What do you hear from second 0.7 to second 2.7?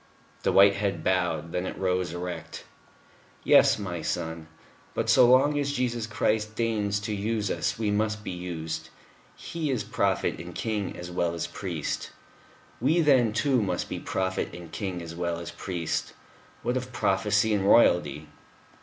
head bowed. Then it rose erect.